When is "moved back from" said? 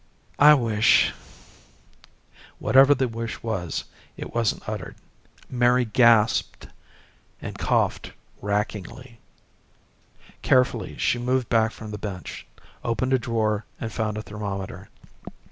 11.19-11.91